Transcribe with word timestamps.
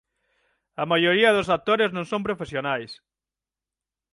A 0.81 0.83
maioría 0.91 1.35
dos 1.37 1.51
actores 1.57 1.89
non 1.95 2.05
son 2.11 2.21
profesionais. 2.27 2.91